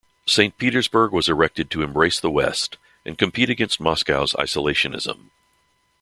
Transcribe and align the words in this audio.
Saint 0.25 0.57
Petersburg 0.57 1.11
was 1.11 1.29
erected 1.29 1.69
to 1.69 1.83
embrace 1.83 2.19
the 2.19 2.31
West 2.31 2.77
and 3.05 3.19
compete 3.19 3.51
against 3.51 3.79
Moscow's 3.79 4.33
isolationism. 4.33 5.29